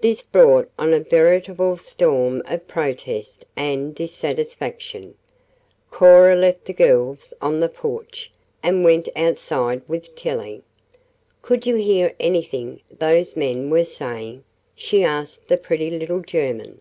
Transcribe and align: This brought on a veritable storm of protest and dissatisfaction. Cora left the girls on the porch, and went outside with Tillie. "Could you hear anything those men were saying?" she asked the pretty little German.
This 0.00 0.22
brought 0.22 0.70
on 0.78 0.94
a 0.94 0.98
veritable 1.00 1.76
storm 1.76 2.42
of 2.46 2.66
protest 2.66 3.44
and 3.54 3.94
dissatisfaction. 3.94 5.14
Cora 5.90 6.34
left 6.36 6.64
the 6.64 6.72
girls 6.72 7.34
on 7.42 7.60
the 7.60 7.68
porch, 7.68 8.32
and 8.62 8.82
went 8.82 9.10
outside 9.14 9.82
with 9.86 10.14
Tillie. 10.14 10.62
"Could 11.42 11.66
you 11.66 11.74
hear 11.74 12.14
anything 12.18 12.80
those 12.90 13.36
men 13.36 13.68
were 13.68 13.84
saying?" 13.84 14.42
she 14.74 15.04
asked 15.04 15.48
the 15.48 15.58
pretty 15.58 15.90
little 15.90 16.20
German. 16.20 16.80